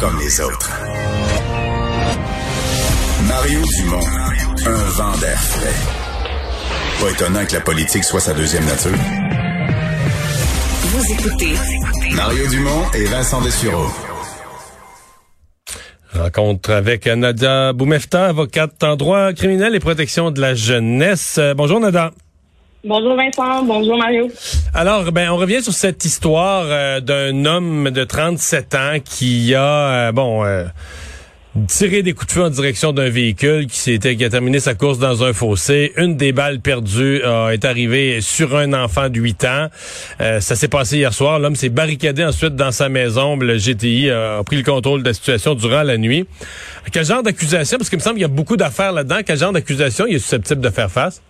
comme 0.00 0.18
les 0.18 0.40
autres. 0.40 0.70
Mario 3.28 3.60
Dumont, 3.76 4.06
un 4.66 4.90
vent 4.92 5.18
d'air 5.18 5.38
frais. 5.38 7.00
Pas 7.00 7.10
étonnant 7.10 7.44
que 7.44 7.52
la 7.52 7.60
politique 7.60 8.04
soit 8.04 8.20
sa 8.20 8.32
deuxième 8.32 8.64
nature. 8.64 8.96
Vous 10.84 11.12
écoutez 11.12 11.54
Mario 12.14 12.46
Dumont 12.48 12.90
et 12.94 13.04
Vincent 13.04 13.42
Dessureau. 13.42 13.88
Rencontre 16.14 16.70
avec 16.70 17.06
Nadia 17.06 17.72
Boumefta, 17.74 18.26
avocate 18.28 18.82
en 18.84 18.96
droit 18.96 19.34
criminel 19.34 19.74
et 19.74 19.80
protection 19.80 20.30
de 20.30 20.40
la 20.40 20.54
jeunesse. 20.54 21.36
Euh, 21.38 21.52
bonjour 21.54 21.80
Nadia. 21.80 22.12
Bonjour 22.84 23.16
Vincent, 23.16 23.64
bonjour 23.64 23.98
Mario. 23.98 24.28
Alors, 24.76 25.12
ben, 25.12 25.30
on 25.30 25.36
revient 25.36 25.62
sur 25.62 25.72
cette 25.72 26.04
histoire 26.04 26.64
euh, 26.66 26.98
d'un 26.98 27.44
homme 27.44 27.90
de 27.92 28.02
37 28.02 28.74
ans 28.74 28.96
qui 29.04 29.54
a, 29.54 30.08
euh, 30.08 30.12
bon, 30.12 30.44
euh, 30.44 30.64
tiré 31.68 32.02
des 32.02 32.12
coups 32.12 32.26
de 32.26 32.32
feu 32.32 32.42
en 32.42 32.50
direction 32.50 32.92
d'un 32.92 33.08
véhicule 33.08 33.68
qui 33.68 33.78
s'était, 33.78 34.16
qui 34.16 34.24
a 34.24 34.30
terminé 34.30 34.58
sa 34.58 34.74
course 34.74 34.98
dans 34.98 35.22
un 35.22 35.32
fossé. 35.32 35.92
Une 35.96 36.16
des 36.16 36.32
balles 36.32 36.58
perdues 36.58 37.22
est 37.52 37.64
arrivée 37.64 38.20
sur 38.20 38.56
un 38.56 38.72
enfant 38.72 39.08
de 39.08 39.20
8 39.20 39.44
ans. 39.44 39.68
ça 40.18 40.56
s'est 40.56 40.66
passé 40.66 40.96
hier 40.96 41.14
soir. 41.14 41.38
L'homme 41.38 41.54
s'est 41.54 41.68
barricadé 41.68 42.24
ensuite 42.24 42.56
dans 42.56 42.72
sa 42.72 42.88
maison. 42.88 43.36
Le 43.36 43.56
GTI 43.56 44.10
a 44.10 44.42
pris 44.42 44.56
le 44.56 44.64
contrôle 44.64 45.04
de 45.04 45.08
la 45.08 45.14
situation 45.14 45.54
durant 45.54 45.84
la 45.84 45.96
nuit. 45.96 46.26
Quel 46.90 47.04
genre 47.04 47.22
d'accusation, 47.22 47.78
parce 47.78 47.88
qu'il 47.88 48.00
me 48.00 48.02
semble 48.02 48.16
qu'il 48.16 48.22
y 48.22 48.24
a 48.24 48.28
beaucoup 48.28 48.56
d'affaires 48.56 48.90
là-dedans, 48.90 49.20
quel 49.24 49.38
genre 49.38 49.52
d'accusation 49.52 50.06
il 50.08 50.16
est 50.16 50.18
susceptible 50.18 50.60
de 50.60 50.70
faire 50.70 50.90
face? 50.90 51.22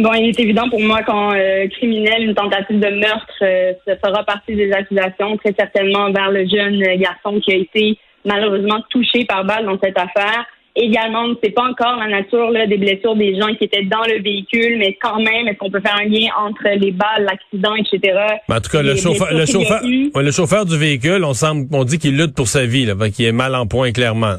Bon, 0.00 0.14
il 0.14 0.30
est 0.30 0.40
évident 0.40 0.66
pour 0.70 0.80
moi 0.80 1.02
qu'en 1.02 1.30
euh, 1.34 1.68
criminel, 1.68 2.22
une 2.22 2.34
tentative 2.34 2.80
de 2.80 2.88
meurtre, 2.88 3.34
euh, 3.42 3.74
ça 3.86 3.96
fera 3.96 4.24
partie 4.24 4.54
des 4.56 4.72
accusations, 4.72 5.36
très 5.36 5.52
certainement 5.52 6.10
vers 6.10 6.30
le 6.30 6.46
jeune 6.48 6.82
garçon 6.96 7.38
qui 7.40 7.52
a 7.52 7.56
été 7.56 7.98
malheureusement 8.24 8.82
touché 8.88 9.26
par 9.26 9.44
balle 9.44 9.66
dans 9.66 9.78
cette 9.78 9.98
affaire. 9.98 10.46
Également, 10.74 11.24
on 11.24 11.28
ne 11.28 11.34
sait 11.44 11.50
pas 11.50 11.64
encore 11.64 11.96
la 11.98 12.08
nature 12.08 12.50
des 12.50 12.78
blessures 12.78 13.14
des 13.14 13.38
gens 13.38 13.52
qui 13.56 13.64
étaient 13.64 13.82
dans 13.82 14.04
le 14.08 14.22
véhicule, 14.22 14.78
mais 14.78 14.96
quand 15.02 15.18
même, 15.18 15.48
est-ce 15.48 15.58
qu'on 15.58 15.70
peut 15.70 15.80
faire 15.80 15.96
un 15.96 16.08
lien 16.08 16.28
entre 16.38 16.78
les 16.78 16.92
balles, 16.92 17.28
l'accident, 17.28 17.74
etc. 17.74 18.18
en 18.48 18.60
tout 18.60 18.70
cas, 18.70 18.82
le 18.82 18.96
chauffeur, 18.96 19.34
le 19.34 19.44
chauffeur, 19.44 19.82
le 19.82 20.30
chauffeur 20.30 20.64
du 20.64 20.78
véhicule, 20.78 21.24
on 21.24 21.34
semble, 21.34 21.66
on 21.72 21.84
dit 21.84 21.98
qu'il 21.98 22.16
lutte 22.16 22.34
pour 22.34 22.48
sa 22.48 22.64
vie, 22.64 22.86
là, 22.86 22.94
qu'il 23.10 23.26
est 23.26 23.32
mal 23.32 23.54
en 23.54 23.66
point 23.66 23.92
clairement. 23.92 24.36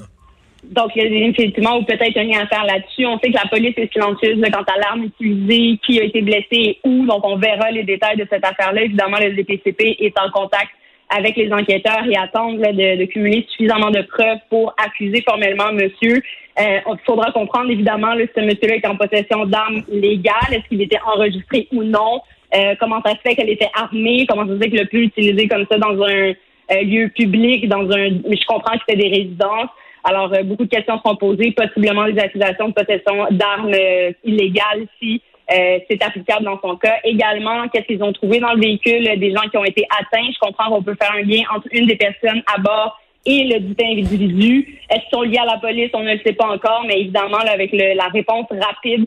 Donc, 0.71 0.91
il 0.95 1.03
y 1.03 1.23
a 1.23 1.27
effectivement 1.27 1.83
peut-être 1.83 2.17
un 2.17 2.23
lien 2.23 2.39
à 2.39 2.47
faire 2.47 2.63
là-dessus. 2.63 3.05
On 3.05 3.19
sait 3.19 3.29
que 3.29 3.35
la 3.35 3.49
police 3.49 3.73
est 3.75 3.91
silencieuse 3.91 4.41
quant 4.53 4.73
à 4.73 4.79
l'arme 4.79 5.03
utilisée, 5.03 5.77
qui 5.85 5.99
a 5.99 6.05
été 6.05 6.21
blessé 6.21 6.47
et 6.51 6.79
où. 6.85 7.05
Donc, 7.05 7.25
on 7.25 7.35
verra 7.35 7.71
les 7.71 7.83
détails 7.83 8.15
de 8.15 8.25
cette 8.29 8.45
affaire-là. 8.45 8.83
Évidemment, 8.83 9.17
le 9.19 9.33
DPCP 9.33 9.97
est 9.99 10.17
en 10.17 10.31
contact 10.31 10.69
avec 11.13 11.35
les 11.35 11.51
enquêteurs 11.51 12.05
et 12.09 12.15
attendre 12.15 12.57
de, 12.57 13.05
cumuler 13.05 13.45
suffisamment 13.49 13.91
de 13.91 14.01
preuves 14.03 14.39
pour 14.49 14.73
accuser 14.77 15.21
formellement 15.27 15.73
monsieur. 15.73 16.21
Euh, 16.59 16.79
il 16.87 16.99
faudra 17.05 17.33
comprendre, 17.33 17.69
évidemment, 17.69 18.13
là, 18.13 18.23
si 18.25 18.31
ce 18.33 18.39
monsieur-là 18.39 18.75
est 18.75 18.87
en 18.87 18.95
possession 18.95 19.45
d'armes 19.45 19.83
légales. 19.89 20.53
Est-ce 20.53 20.69
qu'il 20.69 20.81
était 20.81 20.99
enregistré 21.05 21.67
ou 21.73 21.83
non? 21.83 22.21
Euh, 22.55 22.75
comment 22.79 23.01
ça 23.05 23.11
se 23.11 23.19
fait 23.23 23.35
qu'elle 23.35 23.49
était 23.49 23.69
armée? 23.75 24.25
Comment 24.25 24.47
ça 24.47 24.53
se 24.53 24.57
fait 24.57 24.69
qu'elle 24.69 24.83
a 24.83 24.85
pu 24.85 24.99
l'utiliser 24.99 25.49
comme 25.49 25.65
ça 25.69 25.77
dans 25.77 26.01
un 26.01 26.31
euh, 26.71 26.81
lieu 26.83 27.09
public, 27.09 27.67
dans 27.67 27.91
un... 27.91 28.07
Je 28.07 28.45
comprends 28.47 28.77
que 28.77 28.83
c'était 28.87 29.01
des 29.01 29.09
résidences. 29.09 29.69
Alors, 30.03 30.33
euh, 30.33 30.43
beaucoup 30.43 30.65
de 30.65 30.69
questions 30.69 30.97
seront 30.97 31.15
posées, 31.15 31.51
possiblement 31.51 32.05
des 32.05 32.19
accusations 32.19 32.69
de 32.69 32.73
possession 32.73 33.27
d'armes 33.31 33.73
euh, 33.73 34.11
illégales 34.23 34.87
si 34.99 35.21
euh, 35.51 35.79
c'est 35.89 36.01
applicable 36.03 36.45
dans 36.45 36.59
son 36.61 36.75
cas. 36.77 36.95
Également, 37.03 37.67
qu'est-ce 37.69 37.85
qu'ils 37.85 38.03
ont 38.03 38.13
trouvé 38.13 38.39
dans 38.39 38.53
le 38.53 38.61
véhicule, 38.61 39.03
des 39.19 39.31
gens 39.31 39.47
qui 39.49 39.57
ont 39.57 39.65
été 39.65 39.85
atteints? 39.99 40.29
Je 40.33 40.39
comprends 40.39 40.69
qu'on 40.69 40.81
peut 40.81 40.95
faire 40.99 41.11
un 41.13 41.21
lien 41.21 41.43
entre 41.55 41.67
une 41.71 41.85
des 41.85 41.97
personnes 41.97 42.41
à 42.53 42.59
bord 42.59 42.99
et 43.25 43.43
le 43.43 43.59
dit 43.59 43.75
individu. 43.83 44.79
Est-ce 44.89 45.01
qu'ils 45.01 45.09
sont 45.13 45.21
liés 45.21 45.37
à 45.37 45.45
la 45.45 45.57
police? 45.57 45.91
On 45.93 46.03
ne 46.03 46.13
le 46.13 46.19
sait 46.25 46.33
pas 46.33 46.47
encore, 46.47 46.83
mais 46.87 47.01
évidemment, 47.01 47.37
avec 47.37 47.71
la 47.71 48.07
réponse 48.07 48.47
rapide, 48.49 49.05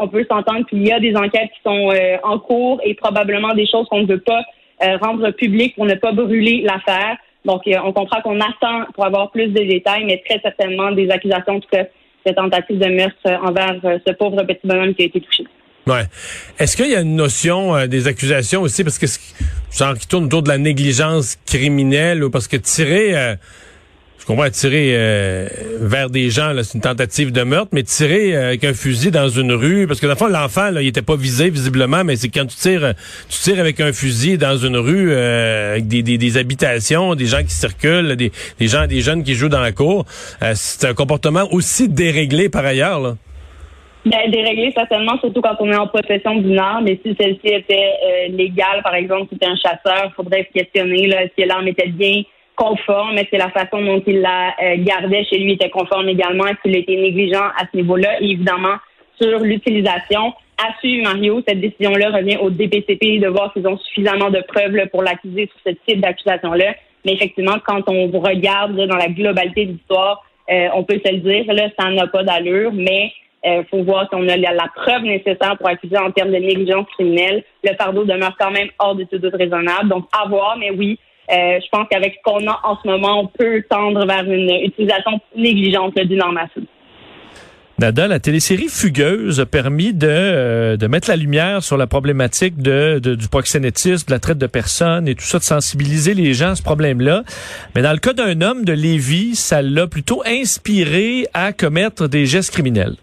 on 0.00 0.08
peut 0.08 0.24
s'entendre 0.30 0.66
qu'il 0.66 0.86
y 0.86 0.92
a 0.92 1.00
des 1.00 1.14
enquêtes 1.14 1.50
qui 1.54 1.60
sont 1.62 1.92
en 2.22 2.38
cours 2.38 2.80
et 2.84 2.94
probablement 2.94 3.52
des 3.52 3.66
choses 3.66 3.86
qu'on 3.88 4.00
ne 4.00 4.06
veut 4.06 4.20
pas 4.20 4.42
rendre 5.02 5.30
publiques 5.32 5.74
pour 5.74 5.84
ne 5.84 5.94
pas 5.94 6.12
brûler 6.12 6.62
l'affaire. 6.62 7.18
Donc, 7.44 7.62
euh, 7.66 7.76
on 7.84 7.92
comprend 7.92 8.20
qu'on 8.22 8.40
attend 8.40 8.84
pour 8.94 9.04
avoir 9.04 9.30
plus 9.30 9.48
de 9.48 9.62
détails, 9.62 10.04
mais 10.04 10.22
très 10.28 10.40
certainement 10.40 10.92
des 10.92 11.10
accusations, 11.10 11.54
en 11.54 11.60
tout 11.60 11.68
cas, 11.70 11.84
de 12.26 12.32
tentative 12.32 12.78
de 12.78 12.86
meurtre 12.86 13.44
envers 13.44 13.76
euh, 13.84 13.98
ce 14.06 14.12
pauvre 14.12 14.42
petit 14.42 14.60
bonhomme 14.64 14.94
qui 14.94 15.02
a 15.02 15.06
été 15.06 15.20
touché. 15.20 15.44
Ouais. 15.86 16.04
Est-ce 16.58 16.76
qu'il 16.76 16.90
y 16.90 16.94
a 16.94 17.00
une 17.00 17.16
notion 17.16 17.74
euh, 17.74 17.86
des 17.86 18.06
accusations 18.06 18.60
aussi, 18.60 18.84
parce 18.84 18.98
que 18.98 19.06
genre 19.76 19.96
qui 19.96 20.06
tourne 20.06 20.24
autour 20.24 20.42
de 20.42 20.48
la 20.48 20.58
négligence 20.58 21.36
criminelle 21.46 22.22
ou 22.22 22.30
parce 22.30 22.48
que 22.48 22.56
tirer 22.56 23.36
je 24.20 24.26
comprends 24.26 24.50
tirer 24.50 24.92
euh, 24.92 25.48
vers 25.80 26.10
des 26.10 26.28
gens, 26.28 26.52
c'est 26.62 26.74
une 26.74 26.82
tentative 26.82 27.32
de 27.32 27.42
meurtre, 27.42 27.70
mais 27.72 27.82
tirer 27.82 28.36
euh, 28.36 28.48
avec 28.48 28.64
un 28.64 28.74
fusil 28.74 29.10
dans 29.10 29.30
une 29.30 29.52
rue, 29.52 29.86
parce 29.86 29.98
que 29.98 30.06
dans 30.06 30.12
le 30.12 30.18
fond, 30.18 30.26
l'enfant, 30.28 30.68
il 30.78 30.86
était 30.86 31.00
pas 31.00 31.16
visé 31.16 31.48
visiblement, 31.48 32.04
mais 32.04 32.16
c'est 32.16 32.28
quand 32.28 32.44
tu 32.44 32.56
tires, 32.56 32.92
tu 33.30 33.38
tires 33.38 33.58
avec 33.58 33.80
un 33.80 33.94
fusil 33.94 34.36
dans 34.36 34.58
une 34.58 34.76
rue 34.76 35.10
euh, 35.10 35.72
avec 35.72 35.88
des, 35.88 36.02
des, 36.02 36.36
habitations, 36.36 37.14
des 37.14 37.24
gens 37.24 37.42
qui 37.42 37.54
circulent, 37.54 38.14
des, 38.14 38.30
des 38.58 38.68
gens, 38.68 38.86
des 38.86 39.00
jeunes 39.00 39.24
qui 39.24 39.34
jouent 39.34 39.48
dans 39.48 39.60
la 39.60 39.72
cour. 39.72 40.04
c'est 40.52 40.86
un 40.86 40.94
comportement 40.94 41.48
aussi 41.50 41.88
déréglé 41.88 42.50
par 42.50 42.66
ailleurs. 42.66 43.00
Là. 43.00 43.14
Ben, 44.04 44.30
déréglé 44.30 44.70
certainement, 44.74 45.18
surtout 45.20 45.40
quand 45.40 45.56
on 45.60 45.72
est 45.72 45.76
en 45.76 45.86
possession 45.86 46.36
d'une 46.36 46.58
arme. 46.58 46.86
Et 46.88 47.00
si 47.04 47.16
celle-ci 47.18 47.54
était 47.54 48.28
légale, 48.30 48.82
par 48.82 48.94
exemple, 48.94 49.28
si 49.30 49.36
c'était 49.36 49.46
un 49.46 49.56
chasseur, 49.56 50.12
faudrait 50.14 50.46
se 50.46 50.58
questionner 50.58 51.06
là, 51.06 51.22
si 51.36 51.44
l'arme 51.46 51.68
était 51.68 51.88
bien 51.88 52.22
conforme? 52.56 53.16
Est-ce 53.18 53.30
que 53.30 53.36
la 53.36 53.50
façon 53.50 53.82
dont 53.82 54.02
il 54.06 54.20
la 54.20 54.54
euh, 54.62 54.76
gardait 54.78 55.24
chez 55.24 55.38
lui 55.38 55.52
était 55.52 55.70
conforme 55.70 56.08
également? 56.08 56.46
Est-ce 56.46 56.60
qu'il 56.62 56.76
était 56.76 56.96
négligent 56.96 57.42
à 57.56 57.64
ce 57.70 57.76
niveau-là? 57.76 58.20
Et 58.20 58.30
évidemment, 58.30 58.76
sur 59.20 59.38
l'utilisation, 59.40 60.32
à 60.58 60.78
suivre, 60.78 61.04
Mario, 61.04 61.42
cette 61.46 61.60
décision-là 61.60 62.10
revient 62.10 62.36
au 62.38 62.50
DPCP 62.50 63.18
de 63.18 63.28
voir 63.28 63.52
s'ils 63.52 63.66
ont 63.66 63.78
suffisamment 63.78 64.30
de 64.30 64.42
preuves 64.46 64.88
pour 64.90 65.02
l'accuser 65.02 65.48
sur 65.48 65.72
ce 65.72 65.76
type 65.86 66.00
d'accusation-là. 66.00 66.74
Mais 67.04 67.12
effectivement, 67.12 67.56
quand 67.66 67.88
on 67.88 68.08
regarde 68.08 68.76
dans 68.76 68.96
la 68.96 69.08
globalité 69.08 69.66
de 69.66 69.72
l'histoire, 69.72 70.22
euh, 70.50 70.68
on 70.74 70.84
peut 70.84 71.00
se 71.04 71.12
le 71.12 71.18
dire, 71.18 71.52
là, 71.52 71.68
ça 71.78 71.90
n'a 71.90 72.06
pas 72.08 72.24
d'allure, 72.24 72.72
mais 72.72 73.12
il 73.42 73.50
euh, 73.50 73.62
faut 73.70 73.82
voir 73.82 74.06
si 74.08 74.14
on 74.14 74.28
a 74.28 74.36
la, 74.36 74.68
preuve 74.74 75.02
nécessaire 75.02 75.56
pour 75.56 75.68
accuser 75.68 75.96
en 75.96 76.10
termes 76.10 76.30
de 76.30 76.36
négligence 76.36 76.86
criminelle. 76.94 77.42
Le 77.64 77.74
fardeau 77.74 78.04
demeure 78.04 78.36
quand 78.38 78.50
même 78.50 78.68
hors 78.78 78.94
de 78.94 79.04
tout 79.04 79.18
doute 79.18 79.34
raisonnable. 79.34 79.88
Donc, 79.88 80.06
à 80.12 80.28
voir, 80.28 80.56
mais 80.58 80.70
oui, 80.70 80.98
je 81.30 81.68
pense 81.70 81.86
qu'avec 81.90 82.14
ce 82.14 82.22
qu'on 82.24 82.46
a 82.48 82.60
en 82.64 82.76
ce 82.82 82.88
moment, 82.88 83.20
on 83.20 83.26
peut 83.26 83.62
tendre 83.68 84.06
vers 84.06 84.24
une 84.24 84.50
utilisation 84.64 85.20
négligente 85.36 85.94
feu. 86.54 86.62
Nada, 87.80 88.08
la 88.08 88.20
télésérie 88.20 88.68
Fugueuse 88.68 89.40
a 89.40 89.46
permis 89.46 89.94
de, 89.94 90.06
euh, 90.06 90.88
mettre 90.88 91.08
la 91.08 91.16
lumière 91.16 91.62
sur 91.62 91.78
la 91.78 91.86
problématique 91.86 92.58
du 92.58 93.28
proxénétisme, 93.30 94.06
de 94.06 94.12
la 94.12 94.18
traite 94.18 94.36
de 94.36 94.46
personnes 94.46 95.08
et 95.08 95.14
tout 95.14 95.24
ça, 95.24 95.38
de 95.38 95.44
sensibiliser 95.44 96.12
les 96.12 96.34
gens 96.34 96.50
à 96.50 96.54
ce 96.56 96.62
problème-là. 96.62 97.22
Mais 97.74 97.80
dans 97.80 97.92
le 97.92 97.98
cas 97.98 98.12
d'un 98.12 98.42
homme 98.42 98.66
de 98.66 98.74
Lévis, 98.74 99.34
ça 99.34 99.62
l'a 99.62 99.86
plutôt 99.86 100.22
inspiré 100.26 101.26
à 101.32 101.54
commettre 101.54 102.06
des 102.06 102.26
gestes 102.26 102.50
criminels. 102.50 102.96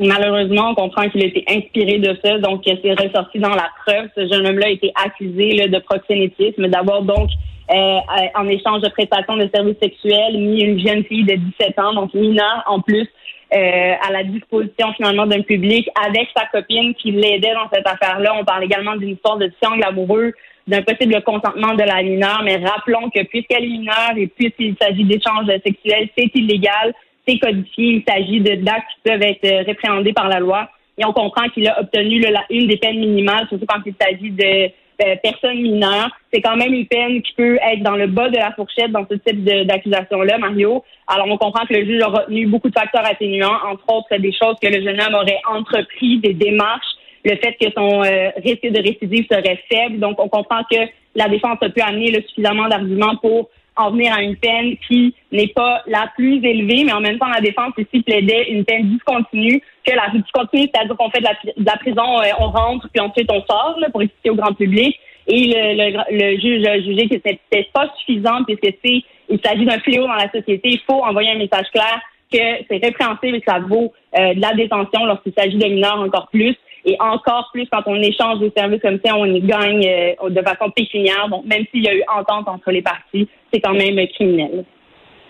Malheureusement, 0.00 0.70
on 0.70 0.74
comprend 0.74 1.10
qu'il 1.10 1.22
a 1.22 1.26
été 1.26 1.44
inspiré 1.46 1.98
de 1.98 2.16
ça, 2.24 2.38
donc 2.38 2.62
c'est 2.64 2.92
ressorti 2.92 3.38
dans 3.38 3.50
la 3.54 3.68
preuve. 3.84 4.08
Ce 4.16 4.26
jeune 4.32 4.46
homme-là 4.46 4.68
a 4.68 4.70
été 4.70 4.90
accusé 4.94 5.68
de 5.68 5.78
proxénétisme, 5.78 6.68
d'avoir 6.68 7.02
donc, 7.02 7.28
euh, 7.70 7.98
en 8.34 8.48
échange 8.48 8.80
de 8.80 8.88
prestations 8.88 9.36
de 9.36 9.50
services 9.54 9.76
sexuels, 9.80 10.38
mis 10.38 10.62
une 10.62 10.80
jeune 10.80 11.04
fille 11.04 11.24
de 11.24 11.34
17 11.34 11.78
ans, 11.78 11.92
donc 11.92 12.14
mineure 12.14 12.64
en 12.66 12.80
plus, 12.80 13.06
euh, 13.52 13.92
à 14.00 14.10
la 14.10 14.24
disposition 14.24 14.90
finalement 14.94 15.26
d'un 15.26 15.42
public 15.42 15.86
avec 16.02 16.28
sa 16.34 16.46
copine 16.46 16.94
qui 16.94 17.10
l'aidait 17.10 17.52
dans 17.52 17.68
cette 17.70 17.86
affaire-là. 17.86 18.34
On 18.40 18.44
parle 18.44 18.64
également 18.64 18.96
d'une 18.96 19.10
histoire 19.10 19.36
de 19.36 19.52
triangle 19.60 19.84
amoureux, 19.84 20.32
d'un 20.66 20.80
possible 20.80 21.20
consentement 21.24 21.74
de 21.74 21.82
la 21.82 22.02
mineure, 22.02 22.40
mais 22.42 22.56
rappelons 22.56 23.10
que 23.10 23.22
puisqu'elle 23.24 23.64
est 23.64 23.68
mineure 23.68 24.12
et 24.16 24.28
puisqu'il 24.28 24.76
s'agit 24.80 25.04
d'échanges 25.04 25.46
sexuels, 25.62 26.08
c'est 26.16 26.34
illégal 26.34 26.94
c'est 27.26 27.38
codifié. 27.38 27.84
Il 27.94 28.04
s'agit 28.06 28.40
de 28.40 28.54
d'actes 28.56 28.86
qui 28.94 29.10
peuvent 29.10 29.22
être 29.22 29.44
euh, 29.44 29.62
répréhendés 29.66 30.12
par 30.12 30.28
la 30.28 30.40
loi. 30.40 30.68
Et 30.98 31.04
on 31.04 31.12
comprend 31.12 31.48
qu'il 31.48 31.66
a 31.68 31.80
obtenu 31.80 32.22
une 32.50 32.66
des 32.66 32.76
peines 32.76 32.98
minimales, 32.98 33.46
surtout 33.48 33.66
quand 33.66 33.80
il 33.86 33.94
s'agit 33.98 34.30
de 34.30 34.70
euh, 35.02 35.16
personnes 35.22 35.62
mineures. 35.62 36.10
C'est 36.32 36.42
quand 36.42 36.56
même 36.56 36.74
une 36.74 36.86
peine 36.86 37.22
qui 37.22 37.32
peut 37.32 37.58
être 37.62 37.82
dans 37.82 37.96
le 37.96 38.06
bas 38.06 38.28
de 38.28 38.36
la 38.36 38.52
fourchette 38.52 38.92
dans 38.92 39.06
ce 39.10 39.14
type 39.14 39.42
d'accusation-là, 39.44 40.36
Mario. 40.36 40.84
Alors, 41.06 41.26
on 41.28 41.38
comprend 41.38 41.64
que 41.64 41.72
le 41.72 41.86
juge 41.86 42.02
a 42.02 42.08
retenu 42.08 42.46
beaucoup 42.46 42.68
de 42.68 42.78
facteurs 42.78 43.06
atténuants, 43.06 43.56
entre 43.66 43.84
autres 43.88 44.14
des 44.18 44.32
choses 44.32 44.56
que 44.62 44.68
le 44.68 44.82
jeune 44.82 45.00
homme 45.00 45.14
aurait 45.14 45.40
entrepris, 45.48 46.18
des 46.18 46.34
démarches, 46.34 46.92
le 47.24 47.36
fait 47.36 47.56
que 47.58 47.70
son 47.74 48.02
euh, 48.04 48.30
risque 48.44 48.70
de 48.70 48.82
récidive 48.82 49.26
serait 49.30 49.62
faible. 49.70 50.00
Donc, 50.00 50.20
on 50.20 50.28
comprend 50.28 50.62
que 50.70 50.80
la 51.14 51.28
défense 51.28 51.58
a 51.62 51.70
pu 51.70 51.80
amener 51.80 52.12
suffisamment 52.28 52.68
d'arguments 52.68 53.16
pour 53.16 53.48
en 53.76 53.90
venir 53.90 54.12
à 54.12 54.22
une 54.22 54.36
peine 54.36 54.76
qui 54.86 55.14
n'est 55.32 55.48
pas 55.48 55.82
la 55.86 56.10
plus 56.16 56.44
élevée, 56.44 56.84
mais 56.84 56.92
en 56.92 57.00
même 57.00 57.18
temps, 57.18 57.28
la 57.28 57.40
défense 57.40 57.72
ici 57.78 58.02
plaidait 58.02 58.50
une 58.50 58.64
peine 58.64 58.90
discontinue, 58.90 59.62
que 59.84 59.94
la 59.94 60.10
discontinue, 60.12 60.68
c'est-à-dire 60.72 60.96
qu'on 60.96 61.10
fait 61.10 61.20
de 61.20 61.64
la, 61.64 61.76
prison, 61.76 62.20
euh, 62.20 62.28
on 62.38 62.50
rentre, 62.50 62.88
puis 62.92 63.00
ensuite 63.00 63.30
on 63.30 63.42
sort, 63.42 63.78
pour 63.92 64.02
expliquer 64.02 64.30
au 64.30 64.36
grand 64.36 64.54
public. 64.54 64.98
Et 65.26 65.46
le, 65.46 65.92
le, 66.10 66.40
juge 66.40 66.66
a 66.66 66.80
jugé 66.80 67.08
que 67.08 67.16
c'était 67.24 67.68
pas 67.72 67.92
suffisant 67.98 68.42
puisque 68.44 68.74
c'est 68.84 69.02
il 69.30 69.40
s'agit 69.44 69.64
d'un 69.64 69.78
fléau 69.78 70.06
dans 70.06 70.14
la 70.14 70.30
société. 70.30 70.70
Il 70.70 70.80
faut 70.80 71.04
envoyer 71.04 71.30
un 71.30 71.38
message 71.38 71.66
clair 71.72 72.00
que 72.32 72.64
c'est 72.68 72.84
répréhensible 72.84 73.36
et 73.36 73.40
que 73.40 73.50
ça 73.50 73.60
vaut 73.60 73.92
euh, 74.18 74.34
de 74.34 74.40
la 74.40 74.54
détention 74.54 75.04
lorsqu'il 75.04 75.32
s'agit 75.36 75.56
de 75.56 75.66
mineurs 75.66 76.00
encore 76.00 76.28
plus. 76.28 76.56
Et 76.84 76.96
encore 76.98 77.50
plus 77.52 77.66
quand 77.70 77.82
on 77.86 77.96
échange 77.96 78.40
des 78.40 78.52
services 78.56 78.80
comme 78.80 78.98
ça, 79.04 79.16
on 79.16 79.26
y 79.26 79.40
gagne 79.40 79.86
euh, 79.86 80.30
de 80.30 80.42
façon 80.42 80.70
pécuniaire. 80.70 81.28
Donc, 81.28 81.44
même 81.44 81.64
s'il 81.70 81.84
y 81.84 81.88
a 81.88 81.94
eu 81.94 82.02
entente 82.08 82.48
entre 82.48 82.70
les 82.70 82.82
parties, 82.82 83.28
c'est 83.52 83.60
quand 83.60 83.74
même 83.74 83.98
criminel. 84.14 84.64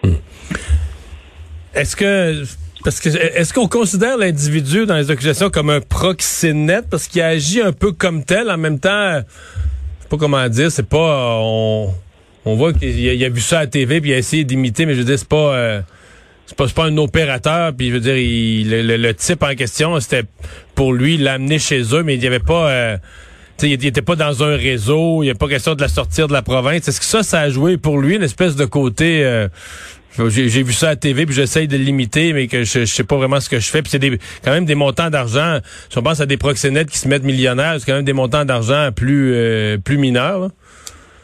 Hmm. 0.02 0.14
Est-ce 1.74 1.96
que 1.96 2.44
parce 2.82 3.00
que 3.00 3.08
est-ce 3.10 3.52
qu'on 3.52 3.68
considère 3.68 4.16
l'individu 4.16 4.86
dans 4.86 4.96
les 4.96 5.10
accusations 5.10 5.50
comme 5.50 5.70
un 5.70 5.80
proxénète? 5.80 6.88
Parce 6.90 7.08
qu'il 7.08 7.20
agit 7.20 7.60
un 7.60 7.72
peu 7.72 7.92
comme 7.92 8.24
tel 8.24 8.50
en 8.50 8.56
même 8.56 8.80
temps 8.80 9.20
je 9.20 10.04
sais 10.04 10.08
pas 10.08 10.16
comment 10.16 10.48
dire 10.48 10.72
c'est 10.72 10.88
pas 10.88 11.38
on, 11.42 11.92
voit 12.44 12.72
qu'il 12.72 13.24
a, 13.24 13.28
vu 13.28 13.40
ça 13.40 13.58
à 13.58 13.60
la 13.62 13.66
TV 13.66 14.00
puis 14.00 14.10
il 14.10 14.14
a 14.14 14.18
essayé 14.18 14.44
d'imiter 14.44 14.86
mais 14.86 14.94
je 14.94 15.00
veux 15.00 15.04
dire 15.04 15.18
c'est 15.18 15.28
pas 15.28 15.54
euh, 15.54 15.80
c'est 16.50 16.56
pas, 16.56 16.66
pas 16.66 16.86
un 16.86 16.96
opérateur 16.96 17.72
puis 17.76 17.88
je 17.88 17.94
veux 17.94 18.00
dire 18.00 18.16
le, 18.16 19.12
type 19.12 19.42
en 19.42 19.54
question 19.54 19.98
c'était 20.00 20.24
pour 20.74 20.92
lui 20.92 21.16
l'amener 21.16 21.60
chez 21.60 21.82
eux 21.94 22.02
mais 22.02 22.16
il 22.16 22.22
y 22.22 22.26
avait 22.26 22.40
pas 22.40 22.68
euh, 22.70 22.96
il 23.62 23.84
était 23.84 24.02
pas 24.02 24.16
dans 24.16 24.42
un 24.42 24.56
réseau, 24.56 25.22
il 25.22 25.26
n'y 25.26 25.30
a 25.30 25.34
pas 25.34 25.46
question 25.46 25.74
de 25.74 25.82
la 25.82 25.88
sortir 25.88 26.28
de 26.28 26.32
la 26.32 26.40
province. 26.40 26.88
Est-ce 26.88 26.98
que 26.98 27.04
ça, 27.04 27.22
ça 27.22 27.40
a 27.40 27.50
joué 27.50 27.76
pour 27.76 27.98
lui 27.98 28.16
une 28.16 28.22
espèce 28.22 28.56
de 28.56 28.64
côté 28.64 29.22
euh, 29.22 29.48
j'ai 30.28 30.62
vu 30.62 30.72
ça 30.72 30.86
à 30.86 30.90
la 30.90 30.96
TV, 30.96 31.24
puis 31.24 31.34
j'essaye 31.34 31.68
de 31.68 31.76
limiter, 31.76 32.32
mais 32.32 32.48
que 32.48 32.64
je, 32.64 32.80
je 32.80 32.84
sais 32.84 33.04
pas 33.04 33.16
vraiment 33.16 33.40
ce 33.40 33.48
que 33.48 33.60
je 33.60 33.68
fais. 33.68 33.80
Puis 33.80 33.90
c'est 33.92 34.18
quand 34.44 34.50
même 34.50 34.64
des 34.64 34.74
montants 34.74 35.08
d'argent. 35.08 35.58
Si 35.88 35.98
on 35.98 36.02
pense 36.02 36.20
à 36.20 36.26
des 36.26 36.36
proxénètes 36.36 36.90
qui 36.90 36.98
se 36.98 37.06
mettent 37.06 37.22
millionnaires, 37.22 37.76
c'est 37.78 37.86
quand 37.86 37.94
même 37.94 38.04
des 38.04 38.12
montants 38.12 38.44
d'argent 38.44 38.90
plus 38.94 39.32
euh, 39.34 39.78
plus 39.78 39.98
mineurs. 39.98 40.50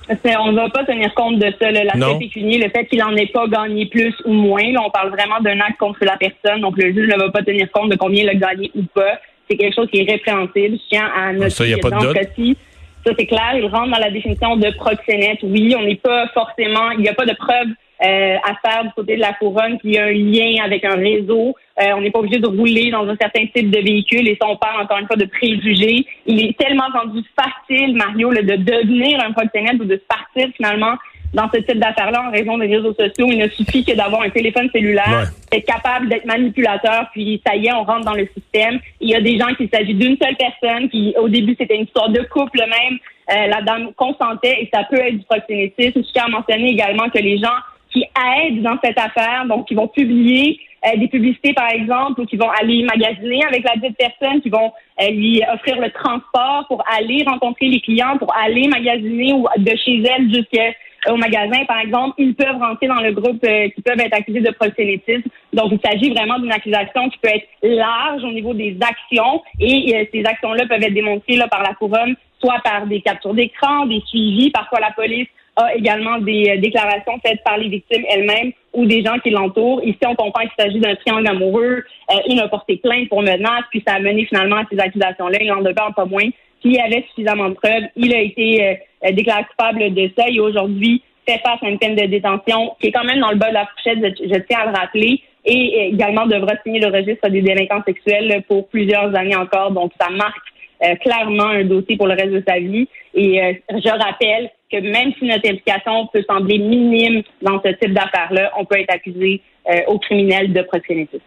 On 0.08 0.52
ne 0.52 0.56
va 0.56 0.68
pas 0.70 0.84
tenir 0.84 1.12
compte 1.14 1.38
de 1.38 1.52
ça, 1.60 1.70
l'aspect 1.70 2.18
pécunier, 2.18 2.58
le 2.58 2.70
fait 2.70 2.86
qu'il 2.86 3.02
en 3.02 3.14
ait 3.16 3.26
pas 3.26 3.46
gagné 3.48 3.86
plus 3.86 4.14
ou 4.24 4.32
moins. 4.32 4.72
Là, 4.72 4.80
on 4.84 4.90
parle 4.90 5.10
vraiment 5.10 5.40
d'un 5.40 5.58
acte 5.60 5.78
contre 5.78 6.04
la 6.04 6.16
personne, 6.16 6.60
donc 6.60 6.76
le 6.76 6.92
juge 6.92 7.08
ne 7.08 7.18
va 7.18 7.30
pas 7.30 7.42
tenir 7.42 7.70
compte 7.72 7.90
de 7.90 7.96
combien 7.96 8.22
il 8.22 8.28
a 8.28 8.34
gagné 8.34 8.70
ou 8.74 8.82
pas. 8.94 9.18
C'est 9.48 9.56
quelque 9.56 9.74
chose 9.74 9.88
qui 9.90 10.00
est 10.00 10.10
répréhensible. 10.10 10.76
Je 10.76 10.88
tiens 10.88 11.10
à 11.16 11.32
noter 11.32 11.50
ça, 11.50 11.66
y 11.66 11.74
a 11.74 11.78
pas 11.78 11.90
de 11.90 11.98
doute. 11.98 12.56
ça 13.04 13.12
c'est 13.18 13.26
clair, 13.26 13.52
il 13.54 13.66
rentre 13.66 13.90
dans 13.90 13.98
la 13.98 14.10
définition 14.10 14.56
de 14.56 14.70
proxénète. 14.76 15.38
Oui, 15.42 15.74
on 15.76 15.82
n'est 15.82 15.96
pas 15.96 16.28
forcément, 16.28 16.90
il 16.92 17.00
n'y 17.00 17.08
a 17.08 17.14
pas 17.14 17.26
de 17.26 17.34
preuve 17.34 17.68
euh, 18.02 18.36
à 18.42 18.54
faire 18.68 18.84
du 18.84 18.90
côté 18.94 19.16
de 19.16 19.20
la 19.20 19.32
couronne 19.32 19.78
qui 19.78 19.96
a 19.98 20.04
un 20.04 20.12
lien 20.12 20.62
avec 20.64 20.84
un 20.84 20.96
réseau. 20.96 21.54
Euh, 21.80 21.92
on 21.96 22.00
n'est 22.00 22.10
pas 22.10 22.18
obligé 22.18 22.38
de 22.38 22.46
rouler 22.46 22.90
dans 22.90 23.06
un 23.08 23.16
certain 23.16 23.46
type 23.46 23.70
de 23.70 23.80
véhicule 23.80 24.28
et 24.28 24.36
ça, 24.40 24.46
on 24.48 24.56
parle 24.56 24.82
encore 24.82 24.98
une 24.98 25.06
fois 25.06 25.16
de 25.16 25.26
préjugés. 25.26 26.06
Il 26.26 26.44
est 26.44 26.58
tellement 26.58 26.88
rendu 26.92 27.22
facile, 27.34 27.96
Mario, 27.96 28.30
de 28.34 28.56
devenir 28.56 29.22
un 29.24 29.32
proxénète 29.32 29.80
ou 29.80 29.84
de 29.84 29.96
partir 30.08 30.48
finalement 30.56 30.96
dans 31.34 31.50
ce 31.52 31.60
type 31.60 31.78
d'affaires-là 31.78 32.28
en 32.28 32.30
raison 32.30 32.58
des 32.58 32.66
réseaux 32.66 32.94
sociaux. 32.94 33.28
Il 33.30 33.38
ne 33.38 33.48
suffit 33.48 33.84
que 33.84 33.92
d'avoir 33.92 34.22
un 34.22 34.30
téléphone 34.30 34.68
cellulaire, 34.72 35.30
être 35.52 35.66
capable 35.66 36.08
d'être 36.08 36.24
manipulateur, 36.24 37.08
puis 37.12 37.42
ça 37.46 37.56
y 37.56 37.66
est, 37.66 37.72
on 37.72 37.84
rentre 37.84 38.04
dans 38.04 38.14
le 38.14 38.28
système. 38.34 38.78
Il 39.00 39.10
y 39.10 39.14
a 39.14 39.20
des 39.20 39.38
gens 39.38 39.54
qui 39.54 39.68
s'agit 39.72 39.94
d'une 39.94 40.16
seule 40.16 40.36
personne, 40.36 40.88
qui 40.88 41.14
au 41.18 41.28
début 41.28 41.56
c'était 41.58 41.76
une 41.76 41.84
histoire 41.84 42.08
de 42.08 42.22
couple 42.22 42.58
même. 42.60 42.98
Euh, 43.28 43.48
la 43.48 43.60
dame 43.62 43.92
consentait 43.96 44.62
et 44.62 44.70
ça 44.72 44.84
peut 44.84 45.00
être 45.00 45.18
du 45.18 45.24
proxénétisme. 45.24 46.02
Je 46.02 46.12
tiens 46.12 46.26
à 46.26 46.28
mentionner 46.28 46.70
également 46.70 47.08
que 47.10 47.18
les 47.18 47.38
gens 47.38 47.56
qui 47.96 48.04
aident 48.04 48.62
dans 48.62 48.76
cette 48.84 48.98
affaire, 48.98 49.46
donc 49.48 49.66
qui 49.66 49.74
vont 49.74 49.88
publier 49.88 50.60
euh, 50.86 50.98
des 50.98 51.08
publicités, 51.08 51.54
par 51.54 51.70
exemple, 51.70 52.20
ou 52.20 52.26
qui 52.26 52.36
vont 52.36 52.50
aller 52.50 52.82
magasiner 52.82 53.40
avec 53.44 53.64
la 53.64 53.76
dite 53.76 53.96
personne, 53.96 54.42
qui 54.42 54.50
vont 54.50 54.70
euh, 55.00 55.10
lui 55.10 55.40
offrir 55.52 55.80
le 55.80 55.90
transport 55.90 56.66
pour 56.68 56.84
aller 56.94 57.24
rencontrer 57.26 57.68
les 57.68 57.80
clients, 57.80 58.18
pour 58.18 58.34
aller 58.36 58.68
magasiner 58.68 59.32
ou 59.32 59.46
de 59.56 59.76
chez 59.82 60.02
elle 60.02 60.28
jusqu'au 60.28 61.16
magasin, 61.16 61.64
par 61.64 61.80
exemple, 61.80 62.16
ils 62.18 62.34
peuvent 62.34 62.58
rentrer 62.60 62.86
dans 62.86 63.00
le 63.00 63.12
groupe 63.12 63.42
euh, 63.44 63.70
qui 63.70 63.80
peuvent 63.80 63.98
être 63.98 64.14
accusés 64.14 64.40
de 64.40 64.50
proxénétisme. 64.50 65.30
Donc, 65.54 65.72
il 65.72 65.80
s'agit 65.82 66.10
vraiment 66.10 66.38
d'une 66.38 66.52
accusation 66.52 67.08
qui 67.08 67.18
peut 67.18 67.30
être 67.30 67.48
large 67.62 68.22
au 68.24 68.32
niveau 68.32 68.52
des 68.52 68.76
actions 68.82 69.42
et 69.58 70.06
ces 70.12 70.22
actions-là 70.22 70.66
peuvent 70.66 70.82
être 70.82 70.92
démontrées 70.92 71.36
là, 71.36 71.48
par 71.48 71.62
la 71.62 71.72
couronne, 71.72 72.14
soit 72.40 72.60
par 72.62 72.86
des 72.86 73.00
captures 73.00 73.32
d'écran, 73.32 73.86
des 73.86 74.02
suivis. 74.06 74.50
Parfois, 74.50 74.80
la 74.80 74.90
police 74.90 75.28
a 75.56 75.74
également 75.74 76.18
des 76.18 76.50
euh, 76.50 76.60
déclarations 76.60 77.18
faites 77.24 77.42
par 77.42 77.56
les 77.58 77.68
victimes 77.68 78.04
elles-mêmes 78.10 78.52
ou 78.74 78.84
des 78.84 79.02
gens 79.02 79.18
qui 79.18 79.30
l'entourent. 79.30 79.82
Ici, 79.82 79.98
on 80.06 80.14
comprend 80.14 80.42
qu'il 80.42 80.64
s'agit 80.64 80.78
d'un 80.78 80.94
triangle 80.96 81.26
amoureux. 81.28 81.84
Euh, 82.10 82.14
il 82.28 82.38
a 82.40 82.48
porté 82.48 82.76
plainte 82.76 83.08
pour 83.08 83.22
menace, 83.22 83.64
puis 83.70 83.82
ça 83.86 83.94
a 83.94 84.00
mené 84.00 84.26
finalement 84.26 84.56
à 84.56 84.64
ces 84.70 84.78
accusations-là. 84.78 85.38
Il 85.40 85.50
en 85.50 85.62
demeure 85.62 85.94
pas 85.96 86.04
moins. 86.04 86.28
S'il 86.60 86.74
y 86.74 86.78
avait 86.78 87.04
suffisamment 87.08 87.48
de 87.48 87.54
preuves, 87.54 87.84
il 87.96 88.14
a 88.14 88.20
été 88.20 88.64
euh, 88.64 89.12
déclaré 89.12 89.44
coupable 89.44 89.94
de 89.94 90.10
ça 90.16 90.26
et 90.28 90.40
aujourd'hui 90.40 91.02
fait 91.26 91.38
face 91.38 91.62
à 91.62 91.68
une 91.68 91.78
peine 91.78 91.96
de 91.96 92.06
détention 92.06 92.76
qui 92.80 92.88
est 92.88 92.92
quand 92.92 93.04
même 93.04 93.20
dans 93.20 93.30
le 93.30 93.36
bas 93.36 93.48
de 93.48 93.54
la 93.54 93.66
fourchette, 93.66 93.98
je, 94.00 94.38
tiens 94.48 94.60
à 94.60 94.66
le 94.66 94.76
rappeler, 94.76 95.22
et 95.44 95.88
également 95.92 96.26
devra 96.26 96.54
signer 96.62 96.80
le 96.80 96.88
registre 96.88 97.28
des 97.28 97.40
délinquants 97.40 97.82
sexuels 97.86 98.42
pour 98.48 98.68
plusieurs 98.68 99.14
années 99.14 99.36
encore. 99.36 99.70
Donc, 99.70 99.92
ça 100.00 100.08
marque 100.10 101.00
clairement 101.00 101.46
un 101.46 101.64
dossier 101.64 101.96
pour 101.96 102.08
le 102.08 102.14
reste 102.14 102.32
de 102.32 102.42
sa 102.46 102.58
vie. 102.58 102.88
Et 103.14 103.60
je 103.70 103.88
rappelle 103.88 104.50
que 104.70 104.80
même 104.80 105.12
si 105.18 105.26
notre 105.26 105.48
implication 105.48 106.08
peut 106.12 106.24
sembler 106.28 106.58
minime 106.58 107.22
dans 107.42 107.60
ce 107.64 107.70
type 107.72 107.94
d'affaires-là, 107.94 108.52
on 108.58 108.64
peut 108.64 108.78
être 108.80 108.92
accusé 108.92 109.40
euh, 109.70 109.80
au 109.86 109.98
criminel 109.98 110.52
de 110.52 110.62
proxénétisme. 110.62 111.22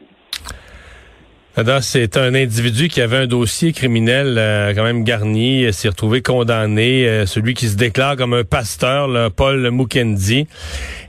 C'est 1.81 2.15
un 2.15 2.35
individu 2.35 2.87
qui 2.87 3.01
avait 3.01 3.17
un 3.17 3.27
dossier 3.27 3.73
criminel 3.73 4.35
euh, 4.37 4.73
quand 4.73 4.83
même 4.83 5.03
garni, 5.03 5.73
s'est 5.73 5.89
retrouvé 5.89 6.21
condamné, 6.21 7.05
euh, 7.05 7.25
celui 7.25 7.53
qui 7.53 7.67
se 7.67 7.75
déclare 7.75 8.15
comme 8.15 8.33
un 8.33 8.45
pasteur, 8.45 9.29
Paul 9.31 9.69
Mukendi. 9.69 10.47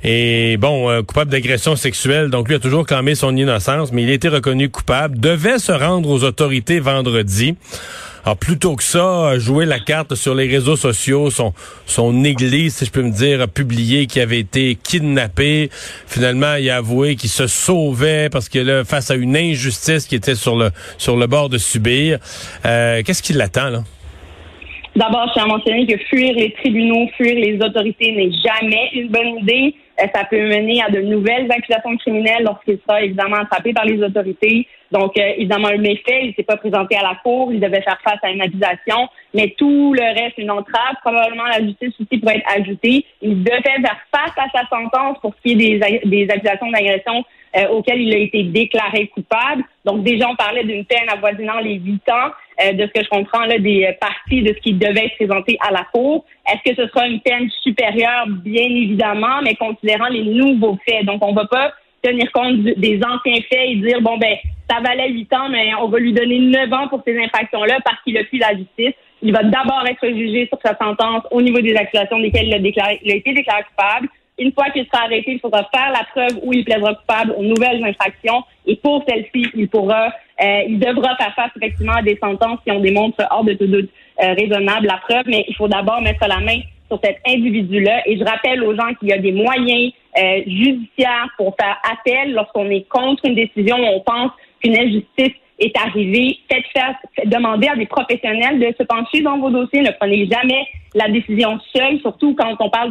Et 0.02 0.56
bon, 0.56 1.04
coupable 1.04 1.30
d'agression 1.30 1.76
sexuelle, 1.76 2.30
donc 2.30 2.48
lui 2.48 2.56
a 2.56 2.58
toujours 2.58 2.84
clamé 2.84 3.14
son 3.14 3.36
innocence, 3.36 3.92
mais 3.92 4.02
il 4.02 4.10
a 4.10 4.14
été 4.14 4.28
reconnu 4.28 4.70
coupable, 4.70 5.20
devait 5.20 5.58
se 5.58 5.72
rendre 5.72 6.08
aux 6.10 6.24
autorités 6.24 6.80
vendredi. 6.80 7.54
Alors, 8.24 8.36
plutôt 8.36 8.76
que 8.76 8.82
ça, 8.82 9.38
jouer 9.38 9.64
la 9.64 9.78
carte 9.78 10.14
sur 10.14 10.34
les 10.34 10.46
réseaux 10.46 10.76
sociaux, 10.76 11.30
son, 11.30 11.54
son 11.86 12.24
église, 12.24 12.74
si 12.76 12.84
je 12.84 12.90
peux 12.90 13.02
me 13.02 13.12
dire, 13.12 13.40
a 13.40 13.46
publié 13.46 14.06
qu'il 14.06 14.20
avait 14.20 14.40
été 14.40 14.76
kidnappé. 14.76 15.70
Finalement, 16.06 16.56
il 16.56 16.68
a 16.68 16.76
avoué 16.76 17.16
qu'il 17.16 17.30
se 17.30 17.46
sauvait 17.46 18.28
parce 18.30 18.48
que 18.48 18.58
là, 18.58 18.84
face 18.84 19.10
à 19.10 19.14
une 19.14 19.36
injustice 19.36 20.06
qui 20.06 20.16
était 20.16 20.34
sur 20.34 20.56
le, 20.56 20.70
sur 20.98 21.16
le 21.16 21.26
bord 21.26 21.48
de 21.48 21.58
subir. 21.58 22.18
Euh, 22.66 23.02
Qu'est-ce 23.04 23.22
qui 23.22 23.32
l'attend, 23.32 23.70
là? 23.70 23.84
D'abord, 24.96 25.28
je 25.28 25.34
tiens 25.34 25.44
à 25.44 25.46
mentionner 25.46 25.86
que 25.86 25.96
fuir 26.10 26.34
les 26.34 26.52
tribunaux, 26.54 27.08
fuir 27.16 27.34
les 27.34 27.58
autorités 27.64 28.12
n'est 28.12 28.32
jamais 28.44 28.90
une 28.92 29.08
bonne 29.08 29.38
idée. 29.40 29.74
Euh, 30.00 30.06
ça 30.14 30.24
peut 30.24 30.40
mener 30.40 30.82
à 30.82 30.90
de 30.90 31.00
nouvelles 31.00 31.50
accusations 31.50 31.96
criminelles 31.98 32.44
lorsqu'il 32.44 32.78
sera 32.86 33.02
évidemment 33.02 33.36
attrapé 33.36 33.72
par 33.72 33.84
les 33.84 34.02
autorités. 34.02 34.66
Donc, 34.90 35.16
euh, 35.18 35.32
évidemment, 35.36 35.68
un 35.68 35.76
méfait, 35.76 36.24
il 36.24 36.34
s'est 36.34 36.42
pas 36.42 36.56
présenté 36.56 36.96
à 36.96 37.02
la 37.02 37.14
cour, 37.22 37.52
il 37.52 37.60
devait 37.60 37.82
faire 37.82 38.00
face 38.02 38.18
à 38.22 38.30
une 38.30 38.42
accusation, 38.42 39.08
mais 39.34 39.54
tout 39.56 39.94
le 39.94 40.02
reste, 40.02 40.38
une 40.38 40.50
entrave, 40.50 40.96
probablement 41.02 41.44
la 41.44 41.64
justice 41.64 41.94
aussi 42.00 42.18
pourrait 42.18 42.38
être 42.38 42.60
ajoutée. 42.60 43.04
Il 43.22 43.44
devait 43.44 43.60
faire 43.62 44.00
face 44.12 44.36
à 44.36 44.48
sa 44.52 44.66
sentence 44.68 45.18
pour 45.20 45.34
ce 45.34 45.42
qui 45.42 45.52
est 45.52 45.80
des 46.04 46.28
accusations 46.28 46.70
d'agression 46.70 47.24
euh, 47.56 47.68
auxquelles 47.68 48.00
il 48.00 48.14
a 48.14 48.18
été 48.18 48.42
déclaré 48.44 49.08
coupable. 49.08 49.64
Donc, 49.84 50.04
déjà, 50.04 50.28
on 50.28 50.36
parlait 50.36 50.64
d'une 50.64 50.84
peine 50.84 51.08
avoisinant 51.08 51.58
les 51.60 51.74
huit 51.74 52.08
ans. 52.08 52.30
Euh, 52.62 52.72
de 52.72 52.82
ce 52.82 52.92
que 52.92 53.02
je 53.02 53.08
comprends 53.08 53.46
là, 53.46 53.58
des 53.58 53.88
parties 54.00 54.42
de 54.42 54.48
ce 54.48 54.60
qui 54.60 54.74
devait 54.74 55.06
être 55.06 55.16
présenté 55.16 55.56
à 55.66 55.70
la 55.70 55.84
cour. 55.92 56.24
Est-ce 56.46 56.70
que 56.70 56.76
ce 56.76 56.88
sera 56.88 57.06
une 57.06 57.20
peine 57.20 57.48
supérieure? 57.62 58.26
Bien 58.28 58.64
évidemment, 58.64 59.40
mais 59.42 59.54
considérant 59.54 60.08
les 60.08 60.24
nouveaux 60.24 60.78
faits. 60.86 61.04
Donc, 61.06 61.24
on 61.24 61.32
va 61.32 61.46
pas 61.46 61.72
tenir 62.02 62.30
compte 62.32 62.60
des 62.62 63.00
anciens 63.04 63.40
faits 63.48 63.68
et 63.68 63.76
dire, 63.76 64.00
bon, 64.00 64.18
ben, 64.18 64.36
ça 64.68 64.80
valait 64.80 65.10
huit 65.10 65.32
ans, 65.32 65.48
mais 65.48 65.74
on 65.74 65.88
va 65.88 65.98
lui 65.98 66.12
donner 66.12 66.38
neuf 66.38 66.72
ans 66.72 66.88
pour 66.88 67.02
ces 67.06 67.18
infractions-là 67.18 67.78
parce 67.84 68.02
qu'il 68.02 68.16
a 68.18 68.24
fui 68.24 68.38
la 68.38 68.56
justice. 68.56 68.94
Il 69.22 69.32
va 69.32 69.42
d'abord 69.42 69.84
être 69.86 70.06
jugé 70.06 70.46
sur 70.48 70.58
sa 70.64 70.76
sentence 70.76 71.24
au 71.30 71.42
niveau 71.42 71.60
des 71.60 71.74
accusations 71.74 72.18
desquelles 72.18 72.48
il 72.48 72.54
a, 72.54 72.58
déclaré, 72.58 73.00
il 73.02 73.12
a 73.12 73.16
été 73.16 73.32
déclaré 73.32 73.64
coupable. 73.64 74.08
Une 74.40 74.52
fois 74.52 74.70
qu'il 74.70 74.86
sera 74.86 75.04
arrêté, 75.04 75.32
il 75.32 75.38
faudra 75.38 75.68
faire 75.72 75.92
la 75.92 76.04
preuve 76.12 76.40
où 76.42 76.54
il 76.54 76.64
plaidera 76.64 76.94
coupable 76.94 77.34
aux 77.36 77.42
nouvelles 77.42 77.84
infractions. 77.84 78.42
Et 78.66 78.74
pour 78.76 79.04
celle-ci, 79.06 79.46
il 79.54 79.68
pourra, 79.68 80.06
euh, 80.42 80.62
il 80.66 80.78
devra 80.78 81.14
faire 81.16 81.34
face 81.34 81.50
effectivement 81.56 81.96
à 81.96 82.02
des 82.02 82.18
sentences 82.20 82.58
qui 82.64 82.72
ont 82.72 82.80
démontré 82.80 83.24
hors 83.30 83.44
de 83.44 83.52
tout 83.52 83.66
doute 83.66 83.90
euh, 84.22 84.32
raisonnable 84.32 84.86
la 84.86 84.96
preuve. 84.96 85.24
Mais 85.26 85.44
il 85.46 85.54
faut 85.54 85.68
d'abord 85.68 86.00
mettre 86.00 86.26
la 86.26 86.40
main 86.40 86.58
sur 86.88 86.98
cet 87.04 87.18
individu-là. 87.26 88.08
Et 88.08 88.16
je 88.16 88.24
rappelle 88.24 88.64
aux 88.64 88.74
gens 88.74 88.94
qu'il 88.98 89.08
y 89.08 89.12
a 89.12 89.18
des 89.18 89.32
moyens 89.32 89.92
euh, 90.18 90.40
judiciaires 90.46 91.28
pour 91.36 91.54
faire 91.60 91.76
appel 91.92 92.32
lorsqu'on 92.32 92.70
est 92.70 92.88
contre 92.88 93.26
une 93.26 93.34
décision 93.34 93.76
on 93.76 94.00
pense 94.00 94.32
qu'une 94.62 94.76
injustice 94.76 95.34
est 95.58 95.76
arrivé, 95.76 96.38
faites 96.50 96.64
faire, 96.72 96.96
demandez 97.26 97.68
à 97.68 97.76
des 97.76 97.86
professionnels 97.86 98.58
de 98.58 98.74
se 98.78 98.82
pencher 98.84 99.20
dans 99.20 99.38
vos 99.38 99.50
dossiers. 99.50 99.82
Ne 99.82 99.90
prenez 99.90 100.26
jamais 100.26 100.66
la 100.94 101.08
décision 101.08 101.58
seule, 101.74 102.00
surtout 102.00 102.34
quand 102.34 102.56
on 102.58 102.70
parle 102.70 102.90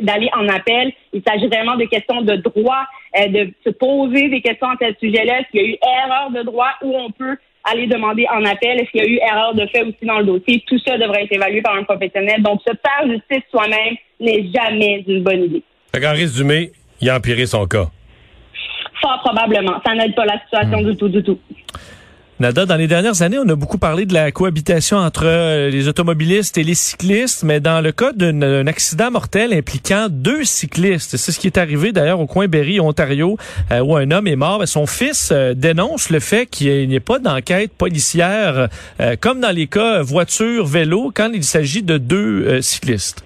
d'aller 0.00 0.30
en 0.34 0.48
appel. 0.48 0.92
Il 1.12 1.22
s'agit 1.26 1.48
vraiment 1.48 1.76
de 1.76 1.84
questions 1.84 2.22
de 2.22 2.36
droit, 2.36 2.84
euh, 3.18 3.26
de 3.26 3.52
se 3.64 3.70
poser 3.70 4.28
des 4.28 4.40
questions 4.40 4.68
à 4.68 4.76
ce 4.80 4.94
sujet-là. 5.00 5.40
S'il 5.50 5.60
y 5.60 5.64
a 5.64 5.68
eu 5.68 5.76
erreur 6.04 6.30
de 6.30 6.42
droit 6.42 6.70
ou 6.82 6.96
on 6.96 7.10
peut 7.10 7.36
aller 7.64 7.86
demander 7.86 8.26
en 8.32 8.44
appel? 8.44 8.80
Est-ce 8.80 8.90
qu'il 8.90 9.02
y 9.02 9.04
a 9.04 9.08
eu 9.08 9.18
erreur 9.18 9.54
de 9.54 9.66
fait 9.66 9.82
aussi 9.82 10.04
dans 10.04 10.18
le 10.18 10.24
dossier? 10.24 10.62
Tout 10.66 10.78
ça 10.86 10.96
devrait 10.98 11.24
être 11.24 11.32
évalué 11.32 11.60
par 11.62 11.76
un 11.76 11.82
professionnel. 11.84 12.42
Donc, 12.42 12.60
se 12.66 12.72
faire 12.72 13.08
justice 13.08 13.44
soi-même 13.50 13.96
n'est 14.20 14.48
jamais 14.52 15.04
une 15.06 15.22
bonne 15.22 15.44
idée. 15.44 15.62
En 15.94 16.12
résumé, 16.12 16.72
il 17.00 17.10
a 17.10 17.16
empiré 17.16 17.46
son 17.46 17.66
cas. 17.66 17.86
Fort 19.00 19.20
probablement. 19.24 19.80
Ça 19.84 19.94
n'aide 19.94 20.14
pas 20.14 20.26
la 20.26 20.40
situation 20.40 20.82
hmm. 20.82 20.90
du 20.90 20.96
tout, 20.96 21.08
du 21.08 21.22
tout. 21.22 21.38
Nada, 22.40 22.64
dans 22.64 22.76
les 22.76 22.86
dernières 22.86 23.20
années, 23.20 23.36
on 23.38 23.46
a 23.50 23.54
beaucoup 23.54 23.76
parlé 23.76 24.06
de 24.06 24.14
la 24.14 24.32
cohabitation 24.32 24.96
entre 24.96 25.26
euh, 25.26 25.68
les 25.68 25.88
automobilistes 25.88 26.56
et 26.56 26.62
les 26.62 26.74
cyclistes, 26.74 27.42
mais 27.44 27.60
dans 27.60 27.82
le 27.82 27.92
cas 27.92 28.12
d'un 28.12 28.66
accident 28.66 29.10
mortel 29.10 29.52
impliquant 29.52 30.06
deux 30.08 30.44
cyclistes, 30.44 31.18
c'est 31.18 31.32
ce 31.32 31.38
qui 31.38 31.48
est 31.48 31.58
arrivé 31.58 31.92
d'ailleurs 31.92 32.18
au 32.18 32.26
coin 32.26 32.48
Berry, 32.48 32.80
Ontario, 32.80 33.36
euh, 33.70 33.80
où 33.80 33.94
un 33.94 34.10
homme 34.10 34.26
est 34.26 34.36
mort. 34.36 34.66
Son 34.66 34.86
fils 34.86 35.32
euh, 35.32 35.52
dénonce 35.52 36.08
le 36.08 36.18
fait 36.18 36.46
qu'il 36.46 36.88
n'y 36.88 36.94
ait 36.94 37.00
pas 37.00 37.18
d'enquête 37.18 37.72
policière, 37.76 38.68
comme 39.20 39.40
dans 39.40 39.54
les 39.54 39.66
cas 39.66 40.00
voiture-vélo, 40.00 41.12
quand 41.14 41.30
il 41.34 41.44
s'agit 41.44 41.82
de 41.82 41.98
deux 41.98 42.62
cyclistes. 42.62 43.22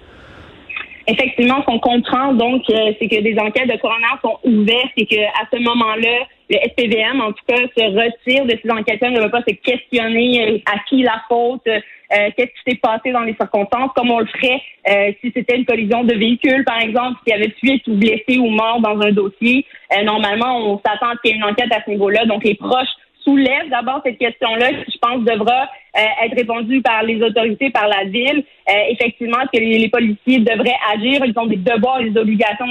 Effectivement, 1.07 1.61
ce 1.61 1.65
qu'on 1.67 1.79
comprend 1.79 2.33
donc, 2.33 2.63
c'est 2.67 3.07
que 3.07 3.21
des 3.21 3.37
enquêtes 3.39 3.69
de 3.69 3.79
coroner 3.79 4.07
sont 4.21 4.37
ouvertes 4.43 4.91
et 4.97 5.05
qu'à 5.05 5.47
ce 5.53 5.63
moment-là, 5.63 6.25
le 6.49 6.57
SPVM, 6.57 7.21
en 7.21 7.31
tout 7.31 7.43
cas, 7.47 7.55
se 7.55 7.83
retire 7.83 8.45
de 8.45 8.57
ces 8.61 8.69
enquêteurs, 8.69 9.11
ne 9.11 9.19
va 9.19 9.29
pas 9.29 9.41
se 9.47 9.53
questionner 9.55 10.47
euh, 10.47 10.57
à 10.71 10.79
qui 10.87 11.01
la 11.01 11.23
faute, 11.27 11.67
euh, 11.67 12.29
qu'est-ce 12.37 12.45
qui 12.45 12.71
s'est 12.71 12.79
passé 12.81 13.11
dans 13.11 13.21
les 13.21 13.33
circonstances, 13.33 13.91
comme 13.95 14.11
on 14.11 14.19
le 14.19 14.27
ferait 14.27 14.61
euh, 14.89 15.11
si 15.21 15.31
c'était 15.35 15.57
une 15.57 15.65
collision 15.65 16.03
de 16.03 16.13
véhicule, 16.13 16.63
par 16.63 16.79
exemple, 16.81 17.19
y 17.25 17.33
avait 17.33 17.51
tué 17.51 17.81
ou 17.87 17.95
blessé 17.95 18.37
ou 18.37 18.47
mort 18.49 18.79
dans 18.79 18.99
un 19.01 19.11
dossier. 19.11 19.65
normalement, 20.03 20.57
on 20.57 20.81
s'attend 20.85 21.09
à 21.09 21.15
qu'il 21.17 21.31
y 21.31 21.33
ait 21.33 21.37
une 21.37 21.43
enquête 21.43 21.71
à 21.71 21.83
ce 21.83 21.89
niveau-là. 21.89 22.25
Donc, 22.25 22.43
les 22.43 22.53
proches 22.53 22.93
soulèvent 23.23 23.69
d'abord 23.71 24.01
cette 24.05 24.19
question-là, 24.19 24.69
qui, 24.69 24.91
je 24.91 24.97
pense, 24.99 25.23
devra 25.23 25.67
être 25.95 26.35
répondue 26.35 26.81
par 26.83 27.01
les 27.01 27.19
autorités, 27.23 27.71
par 27.71 27.87
la 27.87 28.03
ville. 28.03 28.43
effectivement, 28.89 29.39
que 29.51 29.59
les, 29.59 29.89
policiers 29.89 30.39
devraient 30.39 30.77
agir? 30.93 31.25
Ils 31.25 31.33
ont 31.37 31.47
des 31.47 31.55
devoirs 31.55 32.01
et 32.01 32.11
des 32.11 32.19
obligations 32.19 32.67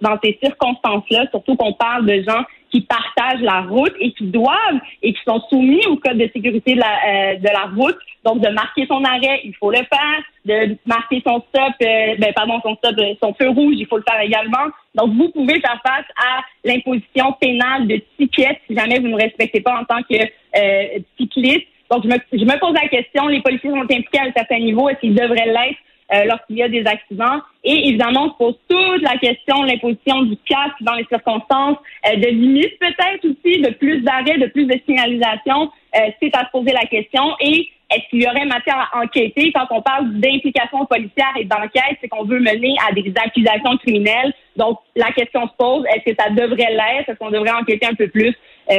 dans 0.00 0.18
ces 0.24 0.38
circonstances-là, 0.42 1.26
surtout 1.30 1.56
qu'on 1.56 1.74
parle 1.74 2.06
de 2.06 2.22
gens 2.22 2.44
qui 2.70 2.82
partagent 2.82 3.40
la 3.40 3.62
route 3.62 3.94
et 3.98 4.12
qui 4.12 4.24
doivent 4.24 4.80
et 5.02 5.12
qui 5.12 5.20
sont 5.26 5.40
soumis 5.48 5.84
au 5.86 5.96
code 5.96 6.18
de 6.18 6.30
sécurité 6.32 6.74
de 6.74 6.80
la, 6.80 6.86
euh, 6.86 7.34
de 7.36 7.48
la 7.48 7.70
route. 7.74 7.98
Donc, 8.24 8.40
de 8.40 8.48
marquer 8.50 8.86
son 8.86 9.02
arrêt, 9.04 9.40
il 9.44 9.54
faut 9.56 9.70
le 9.70 9.78
faire. 9.78 10.22
De 10.44 10.76
marquer 10.86 11.22
son 11.26 11.42
stop, 11.48 11.74
euh, 11.82 12.14
ben, 12.18 12.32
pardon, 12.34 12.60
son 12.62 12.76
stop, 12.76 12.94
euh, 12.98 13.14
son 13.22 13.34
feu 13.34 13.48
rouge, 13.48 13.74
il 13.76 13.86
faut 13.86 13.96
le 13.96 14.04
faire 14.08 14.20
également. 14.20 14.70
Donc, 14.94 15.14
vous 15.14 15.30
pouvez 15.30 15.60
faire 15.60 15.80
face 15.84 16.06
à 16.16 16.42
l'imposition 16.64 17.34
pénale 17.40 17.86
de 17.86 18.00
tickets 18.18 18.58
si 18.66 18.76
jamais 18.76 18.98
vous 18.98 19.08
ne 19.08 19.16
respectez 19.16 19.60
pas 19.60 19.78
en 19.80 19.84
tant 19.84 20.02
que 20.02 20.16
cycliste. 21.18 21.66
Donc, 21.90 22.04
je 22.04 22.08
me, 22.08 22.16
je 22.32 22.44
me 22.44 22.58
pose 22.58 22.74
la 22.74 22.88
question, 22.88 23.26
les 23.26 23.40
policiers 23.40 23.70
sont 23.70 23.82
impliqués 23.82 24.20
à 24.20 24.24
un 24.24 24.32
certain 24.32 24.58
niveau, 24.58 24.88
est-ce 24.88 25.00
qu'ils 25.00 25.14
devraient 25.14 25.46
l'être? 25.46 25.78
Euh, 26.12 26.24
lorsqu'il 26.24 26.56
y 26.56 26.62
a 26.64 26.68
des 26.68 26.84
accidents. 26.86 27.40
Et 27.62 27.88
évidemment, 27.88 28.24
on 28.24 28.30
se 28.30 28.36
pose 28.36 28.54
toute 28.68 29.02
la 29.02 29.16
question 29.18 29.62
de 29.62 29.68
l'imposition 29.68 30.22
du 30.22 30.36
casque 30.38 30.80
dans 30.80 30.94
les 30.94 31.04
circonstances, 31.04 31.76
euh, 32.04 32.16
de 32.16 32.26
limites 32.26 32.76
peut-être 32.80 33.24
aussi, 33.24 33.60
de 33.60 33.70
plus 33.74 34.00
d'arrêts, 34.00 34.38
de 34.38 34.46
plus 34.46 34.64
de 34.64 34.74
signalisation. 34.84 35.70
Euh, 35.94 36.10
c'est 36.20 36.34
à 36.34 36.46
se 36.46 36.50
poser 36.50 36.72
la 36.72 36.86
question. 36.86 37.36
Et 37.38 37.68
est-ce 37.92 38.08
qu'il 38.10 38.22
y 38.22 38.26
aurait 38.26 38.44
matière 38.44 38.90
à 38.92 39.02
enquêter 39.02 39.52
quand 39.52 39.66
on 39.70 39.82
parle 39.82 40.12
d'implication 40.14 40.84
policière 40.86 41.32
et 41.38 41.44
d'enquête, 41.44 41.98
c'est 42.00 42.08
qu'on 42.08 42.24
veut 42.24 42.40
mener 42.40 42.74
à 42.88 42.92
des 42.92 43.12
accusations 43.16 43.76
criminelles? 43.78 44.32
Donc, 44.56 44.78
la 44.96 45.12
question 45.12 45.46
se 45.46 45.54
pose, 45.56 45.84
est-ce 45.94 46.12
que 46.12 46.20
ça 46.20 46.30
devrait 46.30 46.72
l'être? 46.72 47.08
Est-ce 47.08 47.18
qu'on 47.18 47.30
devrait 47.30 47.52
enquêter 47.52 47.86
un 47.86 47.94
peu 47.94 48.08
plus? 48.08 48.34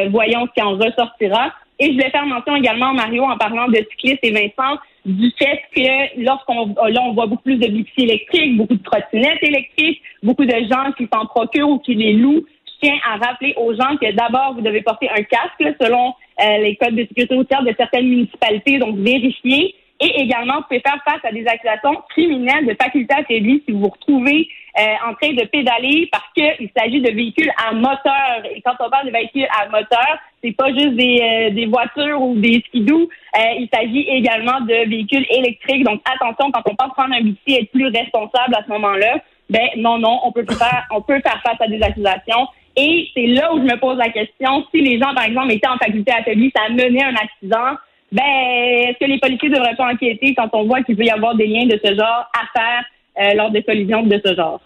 Voyons 0.10 0.48
ce 0.48 0.54
qui 0.54 0.62
en 0.62 0.78
ressortira. 0.78 1.52
Et 1.80 1.94
je 1.94 1.98
vais 1.98 2.12
faire 2.12 2.26
mention 2.28 2.56
également, 2.56 2.94
Mario, 2.94 3.24
en 3.24 3.38
parlant 3.38 3.68
de 3.68 3.78
cyclistes 3.90 4.20
et 4.22 4.32
Vincent, 4.32 4.78
du 5.06 5.32
fait 5.38 5.62
que 5.76 6.22
lorsqu'on 6.24 6.76
là 6.76 7.02
on 7.02 7.14
voit 7.14 7.26
beaucoup 7.26 7.44
plus 7.44 7.58
de 7.58 7.68
bicis 7.68 8.04
électriques, 8.04 8.56
beaucoup 8.56 8.76
de 8.76 8.84
trottinettes 8.84 9.42
électriques, 9.42 10.02
beaucoup 10.22 10.46
de 10.46 10.56
gens 10.70 10.92
qui 10.98 11.08
s'en 11.12 11.26
procurent 11.26 11.70
ou 11.70 11.80
qui 11.80 11.96
les 11.96 12.14
louent. 12.14 12.46
Je 12.68 12.88
tiens 12.88 13.00
à 13.04 13.18
rappeler 13.18 13.56
aux 13.58 13.74
gens 13.74 13.98
que 14.00 14.12
d'abord 14.12 14.54
vous 14.54 14.62
devez 14.62 14.82
porter 14.82 15.10
un 15.10 15.24
casque 15.24 15.76
selon 15.82 16.14
euh, 16.40 16.58
les 16.60 16.76
codes 16.76 16.96
de 16.96 17.02
sécurité 17.02 17.36
routière 17.36 17.64
de 17.64 17.74
certaines 17.78 18.08
municipalités, 18.08 18.78
donc 18.78 18.98
vérifiez. 18.98 19.76
Et 20.02 20.20
également, 20.22 20.56
vous 20.56 20.64
pouvez 20.64 20.80
faire 20.82 21.00
face 21.06 21.24
à 21.24 21.32
des 21.32 21.46
accusations 21.46 21.96
criminelles 22.10 22.66
de 22.66 22.74
faculté 22.74 23.14
affaiblie 23.14 23.62
si 23.66 23.72
vous 23.72 23.82
vous 23.82 23.90
retrouvez 23.90 24.50
euh, 24.80 24.82
en 25.08 25.14
train 25.14 25.34
de 25.34 25.46
pédaler 25.46 26.10
parce 26.12 26.26
qu'il 26.34 26.70
s'agit 26.76 27.02
de 27.02 27.12
véhicules 27.12 27.52
à 27.64 27.72
moteur. 27.72 28.44
Et 28.56 28.62
quand 28.62 28.74
on 28.80 28.90
parle 28.90 29.06
de 29.06 29.12
véhicules 29.12 29.48
à 29.52 29.70
moteur, 29.70 30.18
c'est 30.44 30.54
pas 30.54 30.70
juste 30.70 30.96
des, 30.96 31.20
euh, 31.22 31.50
des 31.52 31.68
voitures 31.68 32.20
ou 32.20 32.36
des 32.36 32.64
skidoo. 32.68 33.10
Euh, 33.38 33.42
il 33.60 33.70
s'agit 33.72 34.08
également 34.10 34.62
de 34.62 34.90
véhicules 34.90 35.26
électriques. 35.30 35.84
Donc 35.84 36.02
attention, 36.06 36.52
quand 36.52 36.64
on 36.66 36.76
pense 36.76 36.94
prendre 36.94 37.14
un 37.14 37.22
bici 37.22 37.40
et 37.48 37.62
être 37.62 37.72
plus 37.72 37.88
responsable 37.88 38.56
à 38.56 38.64
ce 38.66 38.72
moment-là, 38.72 39.20
ben 39.52 39.68
non, 39.78 40.00
non, 40.00 40.20
on 40.24 40.32
peut 40.32 40.46
faire, 40.50 40.88
on 40.90 41.02
peut 41.02 41.20
faire 41.22 41.42
face 41.44 41.60
à 41.60 41.68
des 41.68 41.84
accusations. 41.84 42.48
Et 42.76 43.10
c'est 43.14 43.28
là 43.28 43.54
où 43.54 43.58
je 43.58 43.64
me 43.64 43.78
pose 43.78 43.98
la 43.98 44.10
question, 44.10 44.66
si 44.72 44.82
les 44.82 44.98
gens, 44.98 45.14
par 45.14 45.26
exemple, 45.26 45.52
étaient 45.52 45.68
en 45.68 45.78
faculté 45.78 46.12
affaiblie, 46.12 46.52
ça 46.56 46.64
à 46.64 46.72
un 46.72 47.16
accident, 47.16 47.78
ben, 48.12 48.24
est-ce 48.24 49.00
que 49.00 49.10
les 49.10 49.20
policiers 49.20 49.50
devraient 49.50 49.76
pas 49.76 49.92
enquêter 49.92 50.36
quand 50.36 50.50
on 50.54 50.66
voit 50.66 50.82
qu'il 50.84 50.98
peut 50.98 51.06
y 51.06 51.10
avoir 51.10 51.36
des 51.36 51.48
liens 51.48 51.66
de 51.66 51.80
ce 51.84 51.96
genre 51.96 52.30
à 52.34 52.60
faire 52.60 52.84
euh, 53.20 53.34
lors 53.36 53.52
des 53.52 53.64
collisions 53.64 54.04
de 54.04 54.22
ce 54.24 54.36
genre? 54.36 54.60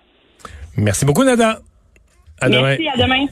Merci 0.77 1.05
beaucoup, 1.05 1.23
Nada. 1.23 1.59
À 2.41 2.49
Merci, 2.49 2.87
à 2.87 2.97
demain. 2.97 3.25